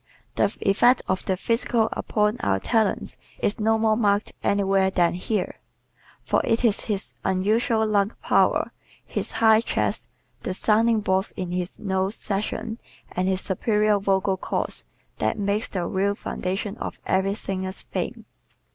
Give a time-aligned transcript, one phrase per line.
[0.33, 5.59] The effect of the physical upon our talents is no more marked anywhere than here.
[6.23, 8.71] For it is his unusual lung power,
[9.05, 10.07] his high chest,
[10.41, 12.79] the sounding boards in his nose section
[13.11, 14.85] and his superior vocal cords
[15.19, 18.25] that make the real foundation of every singer's fame.